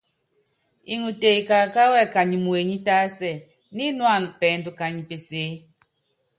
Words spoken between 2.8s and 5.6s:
tásɛ, nínuána pɛɛndu kanyi pesèe.